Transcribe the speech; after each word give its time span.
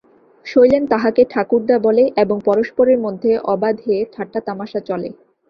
শৈলেন 0.45 0.83
তাঁহাকে 0.87 1.21
ঠাকুরদা 1.29 1.77
বলে, 1.79 2.03
এবং 2.17 2.37
পরস্পরের 2.45 2.97
মধ্যে 2.99 3.31
অবাধে 3.53 3.95
ঠাট্টাতামাশা 4.13 4.79
চলে। 4.89 5.09